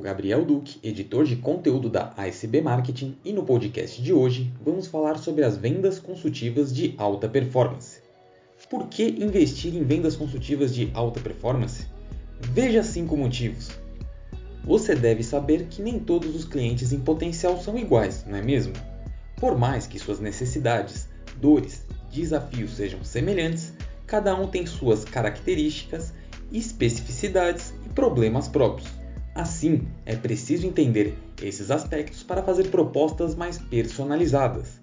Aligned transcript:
Gabriel 0.00 0.46
Duque, 0.46 0.78
editor 0.82 1.26
de 1.26 1.36
conteúdo 1.36 1.90
da 1.90 2.14
ASB 2.16 2.62
Marketing, 2.62 3.18
e 3.22 3.34
no 3.34 3.42
podcast 3.44 4.00
de 4.00 4.10
hoje 4.10 4.50
vamos 4.64 4.86
falar 4.86 5.18
sobre 5.18 5.44
as 5.44 5.58
vendas 5.58 5.98
consultivas 5.98 6.74
de 6.74 6.94
alta 6.96 7.28
performance. 7.28 8.00
Por 8.70 8.86
que 8.88 9.04
investir 9.04 9.74
em 9.74 9.84
vendas 9.84 10.16
consultivas 10.16 10.74
de 10.74 10.90
alta 10.94 11.20
performance? 11.20 11.86
Veja 12.40 12.82
cinco 12.82 13.14
motivos. 13.14 13.68
Você 14.64 14.94
deve 14.94 15.22
saber 15.22 15.66
que 15.66 15.82
nem 15.82 15.98
todos 15.98 16.34
os 16.34 16.46
clientes 16.46 16.90
em 16.90 17.00
potencial 17.00 17.60
são 17.60 17.76
iguais, 17.76 18.24
não 18.26 18.38
é 18.38 18.42
mesmo? 18.42 18.72
Por 19.36 19.58
mais 19.58 19.86
que 19.86 19.98
suas 19.98 20.18
necessidades, 20.18 21.10
dores, 21.38 21.82
desafios 22.10 22.74
sejam 22.74 23.04
semelhantes, 23.04 23.74
cada 24.06 24.34
um 24.34 24.48
tem 24.48 24.64
suas 24.64 25.04
características, 25.04 26.14
especificidades 26.50 27.74
e 27.84 27.90
problemas 27.90 28.48
próprios. 28.48 28.95
Assim, 29.36 29.82
é 30.06 30.16
preciso 30.16 30.66
entender 30.66 31.14
esses 31.42 31.70
aspectos 31.70 32.22
para 32.22 32.42
fazer 32.42 32.70
propostas 32.70 33.34
mais 33.34 33.58
personalizadas. 33.58 34.80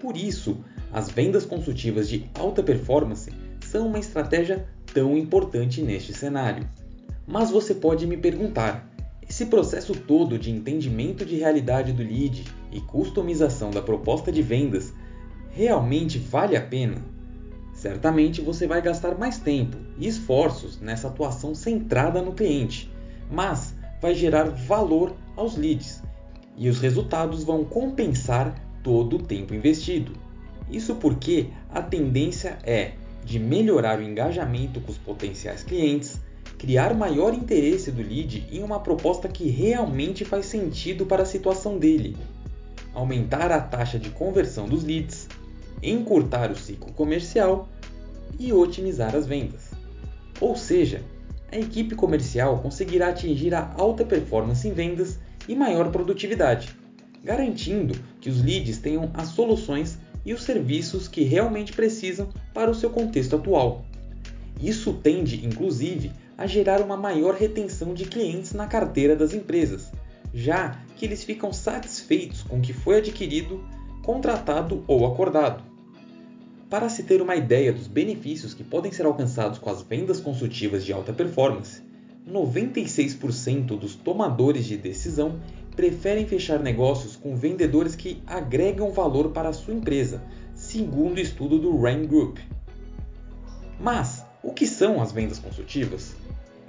Por 0.00 0.16
isso, 0.16 0.58
as 0.92 1.08
vendas 1.08 1.46
consultivas 1.46 2.08
de 2.08 2.28
alta 2.34 2.64
performance 2.64 3.30
são 3.64 3.86
uma 3.86 4.00
estratégia 4.00 4.66
tão 4.92 5.16
importante 5.16 5.80
neste 5.82 6.12
cenário. 6.12 6.68
Mas 7.24 7.52
você 7.52 7.76
pode 7.76 8.04
me 8.04 8.16
perguntar: 8.16 8.90
esse 9.26 9.46
processo 9.46 9.94
todo 9.94 10.36
de 10.36 10.50
entendimento 10.50 11.24
de 11.24 11.36
realidade 11.36 11.92
do 11.92 12.02
lead 12.02 12.44
e 12.72 12.80
customização 12.80 13.70
da 13.70 13.80
proposta 13.80 14.32
de 14.32 14.42
vendas 14.42 14.92
realmente 15.52 16.18
vale 16.18 16.56
a 16.56 16.60
pena? 16.60 16.96
Certamente 17.72 18.40
você 18.40 18.66
vai 18.66 18.82
gastar 18.82 19.16
mais 19.16 19.38
tempo 19.38 19.76
e 19.96 20.08
esforços 20.08 20.80
nessa 20.80 21.06
atuação 21.06 21.54
centrada 21.54 22.20
no 22.20 22.32
cliente, 22.32 22.92
mas 23.30 23.80
vai 24.02 24.14
gerar 24.14 24.50
valor 24.50 25.14
aos 25.36 25.56
leads 25.56 26.02
e 26.56 26.68
os 26.68 26.80
resultados 26.80 27.44
vão 27.44 27.64
compensar 27.64 28.54
todo 28.82 29.16
o 29.16 29.22
tempo 29.22 29.54
investido. 29.54 30.12
Isso 30.68 30.96
porque 30.96 31.46
a 31.70 31.80
tendência 31.80 32.58
é 32.64 32.92
de 33.24 33.38
melhorar 33.38 34.00
o 34.00 34.02
engajamento 34.02 34.80
com 34.80 34.90
os 34.90 34.98
potenciais 34.98 35.62
clientes, 35.62 36.20
criar 36.58 36.94
maior 36.94 37.32
interesse 37.32 37.92
do 37.92 38.02
lead 38.02 38.46
em 38.50 38.62
uma 38.62 38.80
proposta 38.80 39.28
que 39.28 39.48
realmente 39.48 40.24
faz 40.24 40.46
sentido 40.46 41.06
para 41.06 41.22
a 41.22 41.26
situação 41.26 41.78
dele, 41.78 42.16
aumentar 42.92 43.52
a 43.52 43.60
taxa 43.60 43.98
de 43.98 44.10
conversão 44.10 44.68
dos 44.68 44.82
leads, 44.82 45.28
encurtar 45.82 46.50
o 46.50 46.56
ciclo 46.56 46.92
comercial 46.92 47.68
e 48.38 48.52
otimizar 48.52 49.14
as 49.14 49.26
vendas. 49.26 49.70
Ou 50.40 50.56
seja, 50.56 51.02
a 51.52 51.58
equipe 51.58 51.94
comercial 51.94 52.58
conseguirá 52.60 53.08
atingir 53.08 53.54
a 53.54 53.74
alta 53.76 54.04
performance 54.04 54.66
em 54.66 54.72
vendas 54.72 55.18
e 55.46 55.54
maior 55.54 55.90
produtividade, 55.92 56.74
garantindo 57.22 57.94
que 58.20 58.30
os 58.30 58.42
leads 58.42 58.78
tenham 58.78 59.10
as 59.12 59.28
soluções 59.28 59.98
e 60.24 60.32
os 60.32 60.42
serviços 60.42 61.06
que 61.06 61.22
realmente 61.22 61.72
precisam 61.72 62.28
para 62.54 62.70
o 62.70 62.74
seu 62.74 62.88
contexto 62.88 63.36
atual. 63.36 63.84
Isso 64.60 64.94
tende, 64.94 65.44
inclusive, 65.44 66.12
a 66.38 66.46
gerar 66.46 66.80
uma 66.80 66.96
maior 66.96 67.34
retenção 67.34 67.92
de 67.92 68.06
clientes 68.06 68.54
na 68.54 68.66
carteira 68.66 69.14
das 69.14 69.34
empresas, 69.34 69.92
já 70.32 70.78
que 70.96 71.04
eles 71.04 71.22
ficam 71.22 71.52
satisfeitos 71.52 72.42
com 72.42 72.58
o 72.58 72.62
que 72.62 72.72
foi 72.72 72.98
adquirido, 72.98 73.62
contratado 74.02 74.82
ou 74.86 75.06
acordado. 75.06 75.71
Para 76.72 76.88
se 76.88 77.02
ter 77.02 77.20
uma 77.20 77.36
ideia 77.36 77.70
dos 77.70 77.86
benefícios 77.86 78.54
que 78.54 78.64
podem 78.64 78.90
ser 78.90 79.04
alcançados 79.04 79.58
com 79.58 79.68
as 79.68 79.82
vendas 79.82 80.18
consultivas 80.18 80.82
de 80.86 80.90
alta 80.90 81.12
performance, 81.12 81.82
96% 82.26 83.78
dos 83.78 83.94
tomadores 83.94 84.64
de 84.64 84.78
decisão 84.78 85.38
preferem 85.76 86.26
fechar 86.26 86.60
negócios 86.60 87.14
com 87.14 87.36
vendedores 87.36 87.94
que 87.94 88.22
agregam 88.26 88.90
valor 88.90 89.32
para 89.32 89.50
a 89.50 89.52
sua 89.52 89.74
empresa, 89.74 90.22
segundo 90.54 91.18
o 91.18 91.20
estudo 91.20 91.58
do 91.58 91.78
Rain 91.78 92.06
Group. 92.06 92.38
Mas, 93.78 94.24
o 94.42 94.50
que 94.50 94.66
são 94.66 95.02
as 95.02 95.12
vendas 95.12 95.38
consultivas? 95.38 96.16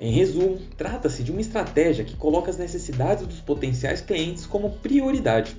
Em 0.01 0.11
resumo, 0.11 0.59
trata-se 0.75 1.23
de 1.23 1.31
uma 1.31 1.39
estratégia 1.39 2.03
que 2.03 2.17
coloca 2.17 2.51
as 2.51 2.57
necessidades 2.57 3.25
dos 3.25 3.39
potenciais 3.39 4.01
clientes 4.01 4.45
como 4.45 4.69
prioridade, 4.69 5.55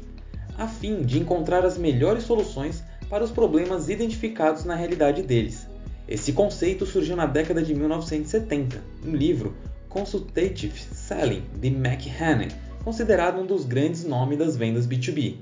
a 0.59 0.69
fim 0.69 1.01
de 1.01 1.19
encontrar 1.19 1.65
as 1.65 1.79
melhores 1.79 2.25
soluções 2.25 2.85
para 3.15 3.23
os 3.23 3.31
problemas 3.31 3.89
identificados 3.89 4.65
na 4.65 4.75
realidade 4.75 5.23
deles. 5.23 5.69
Esse 6.09 6.33
conceito 6.33 6.85
surgiu 6.85 7.15
na 7.15 7.27
década 7.27 7.63
de 7.63 7.73
1970, 7.73 8.83
no 9.05 9.15
livro 9.15 9.55
Consultative 9.89 10.77
Selling 10.81 11.45
de 11.61 11.69
McHenry, 11.69 12.49
considerado 12.83 13.41
um 13.41 13.47
dos 13.47 13.65
grandes 13.65 14.03
nomes 14.05 14.37
das 14.37 14.57
vendas 14.57 14.85
B2B. 14.85 15.37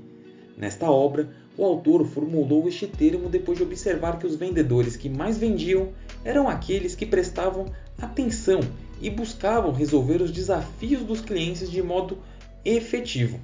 Nesta 0.55 0.91
obra, 0.91 1.27
o 1.57 1.65
autor 1.65 2.05
formulou 2.05 2.67
este 2.67 2.85
termo 2.85 3.27
depois 3.27 3.57
de 3.57 3.63
observar 3.63 4.19
que 4.19 4.27
os 4.27 4.35
vendedores 4.35 4.95
que 4.95 5.09
mais 5.09 5.39
vendiam 5.39 5.89
eram 6.23 6.47
aqueles 6.47 6.93
que 6.93 7.07
prestavam 7.07 7.65
atenção 7.99 8.59
e 9.01 9.09
buscavam 9.09 9.71
resolver 9.71 10.21
os 10.21 10.29
desafios 10.29 11.01
dos 11.01 11.21
clientes 11.21 11.71
de 11.71 11.81
modo 11.81 12.19
efetivo. 12.63 13.39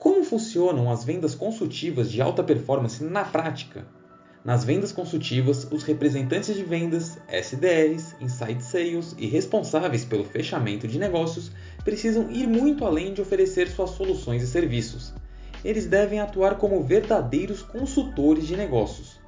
Como 0.00 0.24
funcionam 0.24 0.90
as 0.90 1.04
vendas 1.04 1.34
consultivas 1.34 2.10
de 2.10 2.22
alta 2.22 2.42
performance 2.42 3.04
na 3.04 3.22
prática? 3.22 3.86
Nas 4.42 4.64
vendas 4.64 4.92
consultivas, 4.92 5.68
os 5.70 5.82
representantes 5.82 6.56
de 6.56 6.62
vendas, 6.62 7.18
SDRs, 7.28 8.16
Inside 8.18 8.64
Sales 8.64 9.14
e 9.18 9.26
responsáveis 9.26 10.02
pelo 10.02 10.24
fechamento 10.24 10.88
de 10.88 10.98
negócios 10.98 11.52
precisam 11.84 12.30
ir 12.30 12.46
muito 12.46 12.86
além 12.86 13.12
de 13.12 13.20
oferecer 13.20 13.68
suas 13.68 13.90
soluções 13.90 14.42
e 14.42 14.46
serviços. 14.46 15.12
Eles 15.62 15.84
devem 15.84 16.18
atuar 16.18 16.56
como 16.56 16.82
verdadeiros 16.82 17.60
consultores 17.60 18.46
de 18.46 18.56
negócios. 18.56 19.20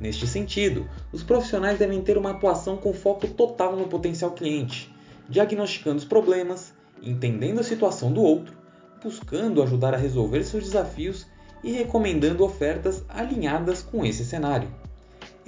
Neste 0.00 0.26
sentido, 0.26 0.90
os 1.12 1.22
profissionais 1.22 1.78
devem 1.78 2.02
ter 2.02 2.18
uma 2.18 2.32
atuação 2.32 2.76
com 2.76 2.92
foco 2.92 3.28
total 3.28 3.76
no 3.76 3.86
potencial 3.86 4.32
cliente, 4.32 4.92
diagnosticando 5.28 5.98
os 5.98 6.04
problemas, 6.04 6.74
entendendo 7.00 7.60
a 7.60 7.62
situação 7.62 8.12
do 8.12 8.20
outro 8.20 8.57
buscando 9.02 9.62
ajudar 9.62 9.94
a 9.94 9.98
resolver 9.98 10.42
seus 10.44 10.64
desafios 10.64 11.26
e 11.62 11.72
recomendando 11.72 12.44
ofertas 12.44 13.04
alinhadas 13.08 13.82
com 13.82 14.04
esse 14.04 14.24
cenário. 14.24 14.68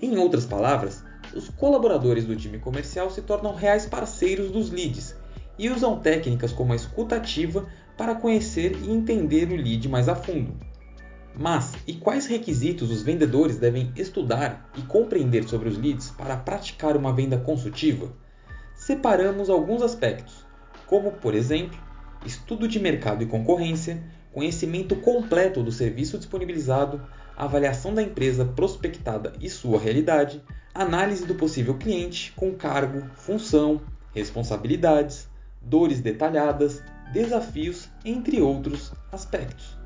Em 0.01 0.17
outras 0.19 0.47
palavras, 0.47 1.05
os 1.35 1.49
colaboradores 1.49 2.25
do 2.25 2.35
time 2.35 2.59
comercial 2.59 3.11
se 3.11 3.23
tornam 3.23 3.55
reais 3.55 3.87
parceiros 3.87 4.51
dos 4.51 4.71
leads 4.71 5.15
e 5.59 5.69
usam 5.69 5.99
técnicas 6.01 6.53
como 6.53 6.73
a 6.73 6.77
escuta 6.77 7.17
ativa 7.17 7.67
para 7.97 8.15
conhecer 8.15 8.77
e 8.83 8.91
entender 8.91 9.51
o 9.51 9.57
lead 9.57 9.89
mais 9.89 10.09
a 10.09 10.15
fundo. 10.15 10.55
Mas 11.37 11.75
e 11.87 11.95
quais 11.95 12.27
requisitos 12.27 12.91
os 12.91 13.03
vendedores 13.03 13.59
devem 13.59 13.93
estudar 13.95 14.71
e 14.77 14.83
compreender 14.83 15.45
sobre 15.45 15.69
os 15.69 15.79
leads 15.79 16.11
para 16.11 16.37
praticar 16.37 16.97
uma 16.97 17.13
venda 17.13 17.39
consultiva? 17.39 18.11
Separamos 18.75 19.51
alguns 19.51 19.83
aspectos, 19.83 20.47
como, 20.87 21.13
por 21.13 21.35
exemplo, 21.35 21.79
estudo 22.25 22.69
de 22.69 22.79
mercado 22.79 23.23
e 23.23 23.27
concorrência, 23.27 24.03
conhecimento 24.33 24.97
completo 24.97 25.63
do 25.63 25.73
serviço 25.73 26.19
disponibilizado, 26.19 27.01
avaliação 27.37 27.95
da 27.95 28.03
empresa 28.03 28.45
prospectada 28.45 29.33
e 29.41 29.49
sua 29.49 29.79
realidade, 29.79 30.43
análise 30.75 31.27
do 31.27 31.35
possível 31.35 31.75
cliente 31.75 32.33
com 32.37 32.55
cargo, 32.55 33.03
função, 33.17 33.81
responsabilidades, 34.15 35.29
dores 35.61 36.01
detalhadas, 36.01 36.83
desafios, 37.13 37.89
entre 38.05 38.41
outros 38.41 38.93
aspectos. 39.11 39.77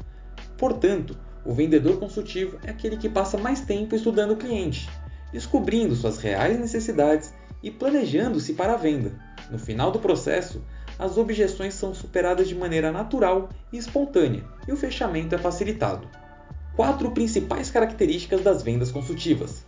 Portanto, 0.58 1.16
o 1.44 1.52
vendedor 1.52 1.98
consultivo 1.98 2.58
é 2.64 2.70
aquele 2.70 2.96
que 2.96 3.08
passa 3.08 3.38
mais 3.38 3.60
tempo 3.60 3.94
estudando 3.94 4.32
o 4.32 4.36
cliente, 4.36 4.88
descobrindo 5.32 5.94
suas 5.94 6.18
reais 6.18 6.58
necessidades 6.58 7.34
e 7.62 7.70
planejando-se 7.70 8.54
para 8.54 8.74
a 8.74 8.76
venda. 8.76 9.12
No 9.50 9.58
final 9.58 9.90
do 9.90 9.98
processo, 9.98 10.62
as 10.98 11.18
objeções 11.18 11.74
são 11.74 11.94
superadas 11.94 12.48
de 12.48 12.54
maneira 12.54 12.92
natural 12.92 13.48
e 13.72 13.76
espontânea 13.76 14.44
e 14.66 14.72
o 14.72 14.76
fechamento 14.76 15.34
é 15.34 15.38
facilitado. 15.38 16.08
Quatro 16.76 17.10
principais 17.10 17.70
características 17.70 18.42
das 18.42 18.62
vendas 18.62 18.90
consultivas. 18.90 19.64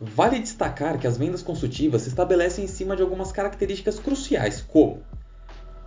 Vale 0.00 0.38
destacar 0.38 0.98
que 0.98 1.06
as 1.06 1.16
vendas 1.16 1.42
consultivas 1.42 2.02
se 2.02 2.08
estabelecem 2.08 2.64
em 2.64 2.68
cima 2.68 2.94
de 2.94 3.02
algumas 3.02 3.32
características 3.32 3.98
cruciais, 3.98 4.60
como: 4.60 5.02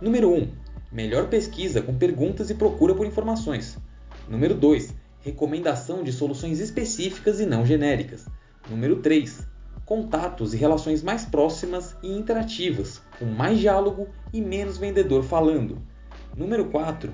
número 0.00 0.32
1, 0.32 0.52
melhor 0.90 1.28
pesquisa 1.28 1.80
com 1.80 1.96
perguntas 1.96 2.50
e 2.50 2.54
procura 2.54 2.94
por 2.94 3.06
informações. 3.06 3.78
Número 4.28 4.54
2, 4.54 4.94
recomendação 5.20 6.02
de 6.02 6.12
soluções 6.12 6.58
específicas 6.58 7.38
e 7.38 7.46
não 7.46 7.64
genéricas. 7.64 8.26
Número 8.68 8.96
3, 8.96 9.46
contatos 9.90 10.54
e 10.54 10.56
relações 10.56 11.02
mais 11.02 11.24
próximas 11.24 11.96
e 12.00 12.12
interativas, 12.12 13.02
com 13.18 13.24
mais 13.24 13.58
diálogo 13.58 14.06
e 14.32 14.40
menos 14.40 14.78
vendedor 14.78 15.24
falando. 15.24 15.82
Número 16.36 16.66
4. 16.66 17.12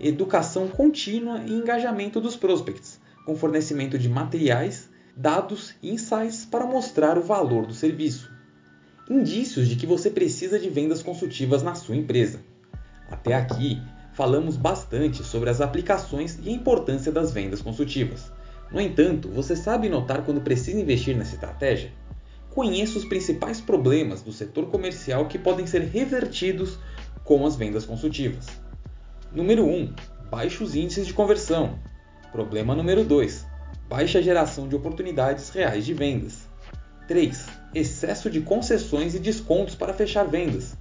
Educação 0.00 0.66
contínua 0.68 1.42
e 1.46 1.52
engajamento 1.52 2.22
dos 2.22 2.34
prospects, 2.34 2.98
com 3.26 3.36
fornecimento 3.36 3.98
de 3.98 4.08
materiais, 4.08 4.88
dados 5.14 5.74
e 5.82 5.92
insights 5.92 6.46
para 6.46 6.64
mostrar 6.64 7.18
o 7.18 7.22
valor 7.22 7.66
do 7.66 7.74
serviço. 7.74 8.32
Indícios 9.10 9.68
de 9.68 9.76
que 9.76 9.86
você 9.86 10.08
precisa 10.08 10.58
de 10.58 10.70
vendas 10.70 11.02
consultivas 11.02 11.62
na 11.62 11.74
sua 11.74 11.94
empresa. 11.94 12.40
Até 13.10 13.34
aqui, 13.34 13.82
falamos 14.14 14.56
bastante 14.56 15.22
sobre 15.22 15.50
as 15.50 15.60
aplicações 15.60 16.38
e 16.42 16.48
a 16.48 16.52
importância 16.52 17.12
das 17.12 17.30
vendas 17.30 17.60
consultivas. 17.60 18.32
No 18.72 18.80
entanto, 18.80 19.28
você 19.28 19.54
sabe 19.54 19.90
notar 19.90 20.24
quando 20.24 20.40
precisa 20.40 20.80
investir 20.80 21.14
nessa 21.14 21.34
estratégia? 21.34 21.92
Conheça 22.54 22.96
os 22.96 23.04
principais 23.04 23.60
problemas 23.60 24.22
do 24.22 24.30
setor 24.30 24.66
comercial 24.66 25.26
que 25.26 25.36
podem 25.36 25.66
ser 25.66 25.82
revertidos 25.82 26.78
com 27.24 27.44
as 27.44 27.56
vendas 27.56 27.84
consultivas. 27.84 28.46
Número 29.32 29.66
1. 29.66 29.92
Baixos 30.30 30.76
índices 30.76 31.04
de 31.04 31.12
conversão. 31.12 31.80
Problema 32.30 32.72
número 32.72 33.02
2. 33.02 33.44
Baixa 33.88 34.22
geração 34.22 34.68
de 34.68 34.76
oportunidades 34.76 35.50
reais 35.50 35.84
de 35.84 35.92
vendas. 35.92 36.48
3. 37.08 37.44
Excesso 37.74 38.30
de 38.30 38.40
concessões 38.40 39.16
e 39.16 39.18
descontos 39.18 39.74
para 39.74 39.92
fechar 39.92 40.28
vendas. 40.28 40.76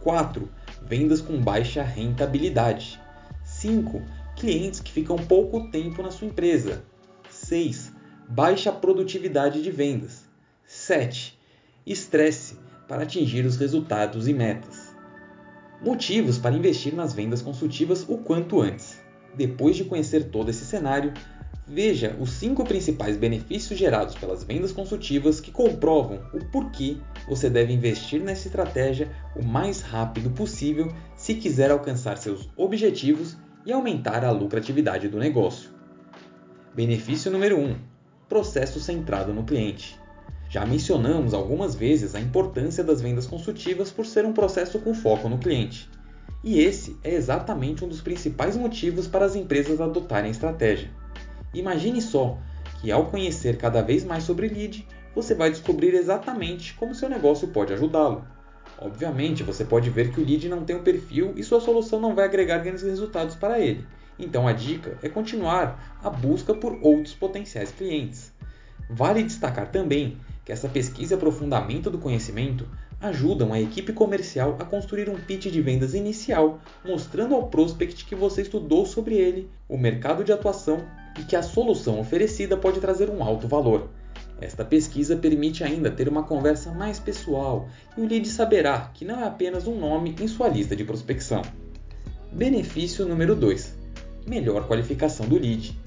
4. 0.00 0.46
Vendas 0.82 1.22
com 1.22 1.40
baixa 1.40 1.82
rentabilidade. 1.82 3.00
5. 3.42 4.02
Clientes 4.36 4.78
que 4.78 4.92
ficam 4.92 5.16
pouco 5.16 5.70
tempo 5.70 6.02
na 6.02 6.10
sua 6.10 6.28
empresa. 6.28 6.84
6. 7.30 7.92
Baixa 8.28 8.70
produtividade 8.70 9.62
de 9.62 9.70
vendas. 9.70 10.23
7. 10.66 11.38
Estresse 11.86 12.56
para 12.88 13.02
atingir 13.02 13.44
os 13.44 13.56
resultados 13.56 14.26
e 14.26 14.32
metas. 14.32 14.94
Motivos 15.82 16.38
para 16.38 16.54
investir 16.54 16.94
nas 16.94 17.12
vendas 17.12 17.42
consultivas 17.42 18.04
o 18.08 18.16
quanto 18.18 18.62
antes. 18.62 18.98
Depois 19.34 19.76
de 19.76 19.84
conhecer 19.84 20.30
todo 20.30 20.48
esse 20.48 20.64
cenário, 20.64 21.12
veja 21.66 22.16
os 22.18 22.30
cinco 22.30 22.64
principais 22.64 23.18
benefícios 23.18 23.78
gerados 23.78 24.14
pelas 24.14 24.42
vendas 24.42 24.72
consultivas 24.72 25.38
que 25.38 25.52
comprovam 25.52 26.22
o 26.32 26.42
porquê 26.46 26.96
você 27.28 27.50
deve 27.50 27.74
investir 27.74 28.22
nessa 28.22 28.48
estratégia 28.48 29.10
o 29.36 29.44
mais 29.44 29.82
rápido 29.82 30.30
possível 30.30 30.90
se 31.14 31.34
quiser 31.34 31.70
alcançar 31.70 32.16
seus 32.16 32.48
objetivos 32.56 33.36
e 33.66 33.72
aumentar 33.72 34.24
a 34.24 34.30
lucratividade 34.30 35.08
do 35.08 35.18
negócio. 35.18 35.70
Benefício 36.74 37.30
número 37.30 37.58
1: 37.58 37.76
Processo 38.28 38.80
centrado 38.80 39.34
no 39.34 39.44
cliente. 39.44 40.02
Já 40.54 40.64
mencionamos 40.64 41.34
algumas 41.34 41.74
vezes 41.74 42.14
a 42.14 42.20
importância 42.20 42.84
das 42.84 43.00
vendas 43.00 43.26
consultivas 43.26 43.90
por 43.90 44.06
ser 44.06 44.24
um 44.24 44.32
processo 44.32 44.78
com 44.78 44.94
foco 44.94 45.28
no 45.28 45.36
cliente. 45.36 45.90
E 46.44 46.60
esse 46.60 46.96
é 47.02 47.12
exatamente 47.12 47.84
um 47.84 47.88
dos 47.88 48.00
principais 48.00 48.56
motivos 48.56 49.08
para 49.08 49.24
as 49.24 49.34
empresas 49.34 49.80
adotarem 49.80 50.28
a 50.28 50.30
estratégia. 50.30 50.88
Imagine 51.52 52.00
só 52.00 52.38
que 52.80 52.92
ao 52.92 53.06
conhecer 53.06 53.56
cada 53.56 53.82
vez 53.82 54.04
mais 54.04 54.22
sobre 54.22 54.46
lead, 54.46 54.86
você 55.12 55.34
vai 55.34 55.50
descobrir 55.50 55.92
exatamente 55.92 56.72
como 56.74 56.94
seu 56.94 57.08
negócio 57.08 57.48
pode 57.48 57.72
ajudá-lo. 57.72 58.24
Obviamente, 58.78 59.42
você 59.42 59.64
pode 59.64 59.90
ver 59.90 60.12
que 60.12 60.20
o 60.20 60.24
lead 60.24 60.48
não 60.48 60.64
tem 60.64 60.76
um 60.76 60.84
perfil 60.84 61.32
e 61.34 61.42
sua 61.42 61.60
solução 61.60 61.98
não 61.98 62.14
vai 62.14 62.26
agregar 62.26 62.58
grandes 62.58 62.84
resultados 62.84 63.34
para 63.34 63.58
ele. 63.58 63.84
Então 64.16 64.46
a 64.46 64.52
dica 64.52 64.96
é 65.02 65.08
continuar 65.08 65.98
a 66.00 66.08
busca 66.08 66.54
por 66.54 66.78
outros 66.80 67.12
potenciais 67.12 67.72
clientes. 67.72 68.32
Vale 68.88 69.24
destacar 69.24 69.72
também 69.72 70.16
que 70.44 70.52
essa 70.52 70.68
pesquisa 70.68 71.14
e 71.14 71.16
aprofundamento 71.16 71.90
do 71.90 71.98
conhecimento 71.98 72.68
ajudam 73.00 73.52
a 73.52 73.60
equipe 73.60 73.92
comercial 73.92 74.56
a 74.58 74.64
construir 74.64 75.08
um 75.08 75.16
pitch 75.16 75.46
de 75.46 75.60
vendas 75.60 75.94
inicial, 75.94 76.60
mostrando 76.84 77.34
ao 77.34 77.48
prospect 77.48 78.04
que 78.04 78.14
você 78.14 78.42
estudou 78.42 78.84
sobre 78.84 79.14
ele, 79.14 79.50
o 79.68 79.78
mercado 79.78 80.22
de 80.22 80.32
atuação 80.32 80.84
e 81.18 81.22
que 81.22 81.36
a 81.36 81.42
solução 81.42 81.98
oferecida 81.98 82.56
pode 82.56 82.80
trazer 82.80 83.10
um 83.10 83.22
alto 83.22 83.48
valor. 83.48 83.88
Esta 84.40 84.64
pesquisa 84.64 85.16
permite 85.16 85.62
ainda 85.62 85.90
ter 85.90 86.08
uma 86.08 86.24
conversa 86.24 86.72
mais 86.72 86.98
pessoal 86.98 87.68
e 87.96 88.00
o 88.00 88.06
lead 88.06 88.28
saberá 88.28 88.90
que 88.92 89.04
não 89.04 89.20
é 89.20 89.26
apenas 89.26 89.66
um 89.66 89.78
nome 89.78 90.14
em 90.20 90.28
sua 90.28 90.48
lista 90.48 90.74
de 90.74 90.84
prospecção. 90.84 91.42
Benefício 92.32 93.06
número 93.06 93.36
2: 93.36 93.74
melhor 94.26 94.66
qualificação 94.66 95.26
do 95.26 95.38
lead. 95.38 95.78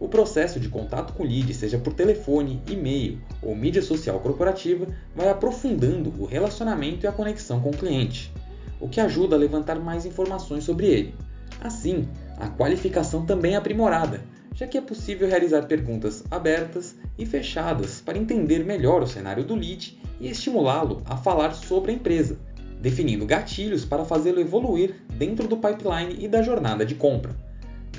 O 0.00 0.08
processo 0.08 0.58
de 0.58 0.70
contato 0.70 1.12
com 1.12 1.22
o 1.22 1.26
lead, 1.26 1.52
seja 1.52 1.76
por 1.76 1.92
telefone, 1.92 2.62
e-mail 2.66 3.20
ou 3.42 3.54
mídia 3.54 3.82
social 3.82 4.18
corporativa, 4.18 4.86
vai 5.14 5.28
aprofundando 5.28 6.10
o 6.18 6.24
relacionamento 6.24 7.04
e 7.04 7.06
a 7.06 7.12
conexão 7.12 7.60
com 7.60 7.68
o 7.68 7.76
cliente, 7.76 8.32
o 8.80 8.88
que 8.88 8.98
ajuda 8.98 9.36
a 9.36 9.38
levantar 9.38 9.78
mais 9.78 10.06
informações 10.06 10.64
sobre 10.64 10.86
ele. 10.86 11.14
Assim, 11.60 12.08
a 12.38 12.48
qualificação 12.48 13.26
também 13.26 13.52
é 13.52 13.56
aprimorada, 13.56 14.22
já 14.54 14.66
que 14.66 14.78
é 14.78 14.80
possível 14.80 15.28
realizar 15.28 15.66
perguntas 15.66 16.24
abertas 16.30 16.96
e 17.18 17.26
fechadas 17.26 18.00
para 18.00 18.16
entender 18.16 18.64
melhor 18.64 19.02
o 19.02 19.06
cenário 19.06 19.44
do 19.44 19.54
lead 19.54 20.00
e 20.18 20.30
estimulá-lo 20.30 21.02
a 21.04 21.14
falar 21.14 21.52
sobre 21.52 21.92
a 21.92 21.94
empresa, 21.94 22.38
definindo 22.80 23.26
gatilhos 23.26 23.84
para 23.84 24.06
fazê-lo 24.06 24.40
evoluir 24.40 24.94
dentro 25.12 25.46
do 25.46 25.58
pipeline 25.58 26.16
e 26.18 26.26
da 26.26 26.40
jornada 26.40 26.86
de 26.86 26.94
compra. 26.94 27.49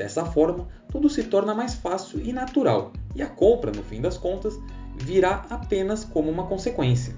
Dessa 0.01 0.25
forma, 0.25 0.67
tudo 0.91 1.07
se 1.11 1.25
torna 1.25 1.53
mais 1.53 1.75
fácil 1.75 2.19
e 2.25 2.33
natural, 2.33 2.91
e 3.15 3.21
a 3.21 3.27
compra, 3.27 3.71
no 3.71 3.83
fim 3.83 4.01
das 4.01 4.17
contas, 4.17 4.59
virá 4.97 5.45
apenas 5.47 6.03
como 6.03 6.27
uma 6.27 6.47
consequência. 6.47 7.13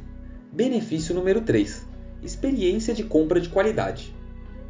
Benefício 0.51 1.15
número 1.15 1.39
3: 1.39 1.87
experiência 2.21 2.93
de 2.93 3.05
compra 3.05 3.39
de 3.39 3.47
qualidade. 3.47 4.13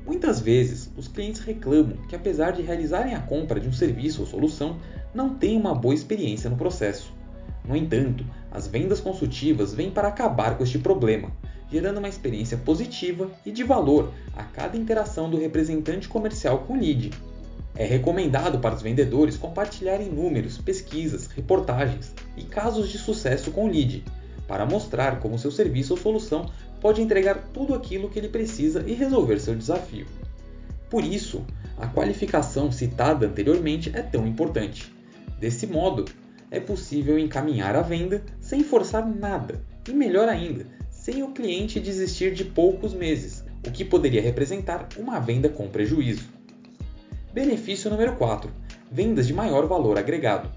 Muitas 0.06 0.40
vezes, 0.40 0.92
os 0.96 1.08
clientes 1.08 1.42
reclamam 1.42 1.98
que, 2.08 2.16
apesar 2.16 2.52
de 2.52 2.62
realizarem 2.62 3.16
a 3.16 3.20
compra 3.20 3.60
de 3.60 3.68
um 3.68 3.74
serviço 3.74 4.22
ou 4.22 4.28
solução, 4.28 4.78
não 5.12 5.34
têm 5.34 5.58
uma 5.58 5.74
boa 5.74 5.96
experiência 5.96 6.52
no 6.52 6.56
processo. 6.56 7.12
No 7.68 7.76
entanto, 7.76 8.24
as 8.52 8.68
vendas 8.68 9.00
consultivas 9.00 9.74
vêm 9.74 9.90
para 9.90 10.10
acabar 10.10 10.56
com 10.56 10.64
este 10.64 10.78
problema, 10.78 11.32
gerando 11.68 11.98
uma 11.98 12.10
experiência 12.10 12.60
positiva 12.60 13.32
e 13.44 13.52
de 13.52 13.64
valor 13.64 14.14
a 14.38 14.44
cada 14.44 14.78
interação 14.78 15.32
do 15.32 15.40
representante 15.40 16.08
comercial 16.08 16.60
com 16.60 16.74
o 16.74 16.80
lead. 16.80 17.10
É 17.76 17.86
recomendado 17.86 18.60
para 18.60 18.76
os 18.76 18.82
vendedores 18.82 19.36
compartilharem 19.36 20.10
números, 20.10 20.58
pesquisas, 20.58 21.28
reportagens 21.28 22.14
e 22.38 22.44
casos 22.44 22.90
de 22.90 22.98
sucesso 22.98 23.52
com 23.52 23.66
o 23.66 23.68
lead, 23.68 24.04
para 24.48 24.66
mostrar 24.66 25.20
como 25.20 25.40
seu 25.40 25.52
serviço 25.52 25.94
ou 25.94 26.00
solução 26.00 26.52
pode 26.80 27.02
entregar 27.02 27.50
tudo 27.54 27.74
aquilo 27.74 28.10
que 28.10 28.20
ele 28.20 28.28
precisa 28.28 28.84
e 28.86 28.94
resolver 28.94 29.40
seu 29.40 29.56
desafio. 29.56 30.06
Por 30.90 31.04
isso, 31.04 31.44
a 31.78 31.88
qualificação 31.88 32.72
citada 32.72 33.26
anteriormente 33.26 33.92
é 33.96 34.02
tão 34.02 34.28
importante. 34.28 34.94
Desse 35.40 35.66
modo, 35.66 36.06
é 36.52 36.60
possível 36.60 37.18
encaminhar 37.18 37.76
a 37.76 37.82
venda 37.82 38.22
sem 38.40 38.64
forçar 38.64 39.08
nada 39.08 39.60
e, 39.88 39.92
melhor 39.92 40.30
ainda, 40.30 40.68
sem 40.92 41.24
o 41.24 41.32
cliente 41.32 41.80
desistir 41.80 42.34
de 42.34 42.46
poucos 42.46 42.94
meses, 42.94 43.44
o 43.68 43.72
que 43.72 43.84
poderia 43.84 44.22
representar 44.22 44.88
uma 44.98 45.20
venda 45.20 45.50
com 45.50 45.68
prejuízo. 45.68 46.30
Benefício 47.34 47.90
número 47.90 48.16
4: 48.16 48.52
vendas 48.92 49.26
de 49.26 49.34
maior 49.34 49.66
valor 49.66 49.98
agregado. 49.98 50.52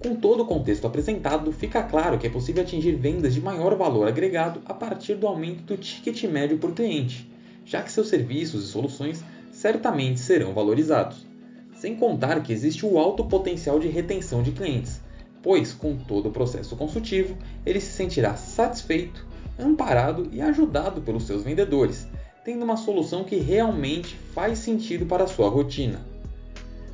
Com 0.00 0.14
todo 0.14 0.44
o 0.44 0.46
contexto 0.46 0.86
apresentado, 0.86 1.50
fica 1.50 1.82
claro 1.82 2.20
que 2.20 2.28
é 2.28 2.30
possível 2.30 2.62
atingir 2.62 2.92
vendas 2.94 3.34
de 3.34 3.40
maior 3.40 3.74
valor 3.74 4.06
agregado 4.06 4.60
a 4.64 4.72
partir 4.72 5.16
do 5.16 5.26
aumento 5.26 5.64
do 5.64 5.76
ticket 5.76 6.22
médio 6.30 6.56
por 6.58 6.70
cliente, 6.70 7.28
já 7.66 7.82
que 7.82 7.90
seus 7.90 8.06
serviços 8.06 8.62
e 8.64 8.68
soluções 8.68 9.24
certamente 9.50 10.20
serão 10.20 10.54
valorizados. 10.54 11.26
Sem 11.74 11.96
contar 11.96 12.44
que 12.44 12.52
existe 12.52 12.86
o 12.86 12.96
alto 12.96 13.24
potencial 13.24 13.80
de 13.80 13.88
retenção 13.88 14.40
de 14.40 14.52
clientes, 14.52 15.00
pois 15.42 15.72
com 15.72 15.96
todo 15.96 16.28
o 16.28 16.32
processo 16.32 16.76
consultivo 16.76 17.36
ele 17.66 17.80
se 17.80 17.90
sentirá 17.90 18.36
satisfeito, 18.36 19.26
amparado 19.58 20.28
e 20.30 20.40
ajudado 20.40 21.00
pelos 21.00 21.24
seus 21.24 21.42
vendedores, 21.42 22.06
tendo 22.44 22.62
uma 22.62 22.76
solução 22.76 23.24
que 23.24 23.36
realmente 23.36 24.16
faz 24.34 24.58
sentido 24.58 25.06
para 25.06 25.24
a 25.24 25.26
sua 25.26 25.48
rotina. 25.48 26.00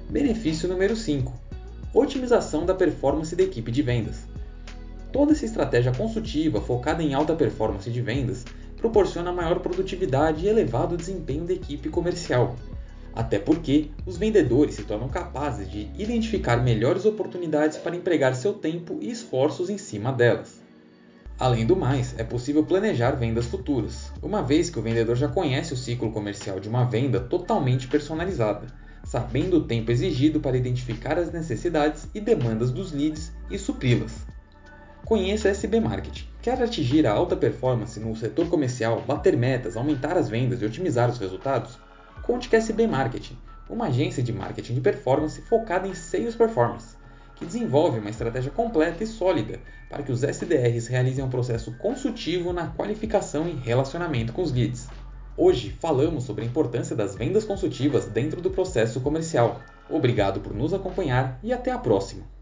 Benefício 0.09 0.69
número 0.69 0.95
5: 0.95 1.33
otimização 1.93 2.65
da 2.65 2.75
performance 2.75 3.35
da 3.35 3.43
equipe 3.43 3.73
de 3.73 3.83
vendas. 3.83 4.29
Toda 5.13 5.33
essa 5.33 5.45
estratégia 5.45 5.93
consultiva 5.93 6.61
focada 6.61 7.03
em 7.03 7.15
alta 7.15 7.35
performance 7.35 7.91
de 7.91 8.01
vendas 8.01 8.45
proporciona 8.77 9.33
maior 9.33 9.59
produtividade 9.59 10.47
e 10.47 10.49
elevado 10.49 10.97
desempenho 10.97 11.45
da 11.45 11.53
equipe 11.53 11.89
comercial. 11.89 12.55
Até 13.13 13.41
porque 13.41 13.91
os 14.07 14.17
vendedores 14.17 14.77
se 14.77 14.85
tornam 14.85 15.09
capazes 15.09 15.69
de 15.69 15.91
identificar 15.99 16.59
melhores 16.63 17.05
oportunidades 17.05 17.77
para 17.77 17.97
empregar 17.97 18.37
seu 18.37 18.53
tempo 18.53 18.99
e 19.01 19.11
esforços 19.11 19.69
em 19.69 19.77
cima 19.77 20.13
delas. 20.13 20.60
Além 21.41 21.65
do 21.65 21.75
mais, 21.75 22.15
é 22.19 22.23
possível 22.23 22.63
planejar 22.63 23.13
vendas 23.13 23.47
futuras, 23.47 24.13
uma 24.23 24.43
vez 24.43 24.69
que 24.69 24.79
o 24.79 24.83
vendedor 24.83 25.17
já 25.17 25.27
conhece 25.27 25.73
o 25.73 25.77
ciclo 25.77 26.13
comercial 26.13 26.61
de 26.61 26.69
uma 26.69 26.85
venda 26.85 27.19
totalmente 27.19 27.89
personalizada, 27.89 28.67
sabendo 29.05 29.57
o 29.57 29.65
tempo 29.65 29.91
exigido 29.91 30.39
para 30.39 30.59
identificar 30.59 31.19
as 31.19 31.33
necessidades 31.33 32.07
e 32.15 32.21
demandas 32.21 32.71
dos 32.71 32.93
leads 32.93 33.33
e 33.51 33.57
supri-las. 33.57 34.27
Conheça 35.07 35.49
SB 35.49 35.81
Marketing. 35.81 36.27
Quer 36.43 36.63
atingir 36.63 37.07
a 37.07 37.13
alta 37.13 37.35
performance 37.35 37.99
no 37.99 38.15
setor 38.15 38.51
comercial, 38.51 39.03
bater 39.09 39.35
metas, 39.35 39.79
aumentar 39.79 40.19
as 40.19 40.29
vendas 40.29 40.61
e 40.61 40.67
otimizar 40.67 41.09
os 41.09 41.17
resultados? 41.17 41.79
Conte 42.23 42.51
com 42.51 42.57
a 42.57 42.59
SB 42.59 42.87
Marketing, 42.87 43.39
uma 43.67 43.87
agência 43.87 44.23
de 44.23 44.31
marketing 44.31 44.75
de 44.75 44.83
performance 44.83 45.41
focada 45.41 45.89
em 45.89 45.95
sales 45.95 46.37
performance 46.37 47.00
que 47.41 47.47
desenvolve 47.47 47.99
uma 47.99 48.11
estratégia 48.11 48.51
completa 48.51 49.03
e 49.03 49.07
sólida 49.07 49.59
para 49.89 50.03
que 50.03 50.13
os 50.13 50.23
SDRs 50.23 50.87
realizem 50.87 51.25
um 51.25 51.31
processo 51.31 51.73
consultivo 51.79 52.53
na 52.53 52.67
qualificação 52.67 53.49
e 53.49 53.55
relacionamento 53.55 54.33
com 54.33 54.43
os 54.43 54.53
leads. 54.53 54.87
Hoje 55.39 55.75
falamos 55.81 56.25
sobre 56.25 56.45
a 56.45 56.47
importância 56.47 56.95
das 56.95 57.17
vendas 57.17 57.45
consultivas 57.45 58.05
dentro 58.05 58.43
do 58.43 58.51
processo 58.51 59.01
comercial. 59.01 59.59
Obrigado 59.89 60.41
por 60.41 60.55
nos 60.55 60.75
acompanhar 60.75 61.41
e 61.43 61.51
até 61.51 61.73
a 61.73 61.79
próxima! 61.79 62.40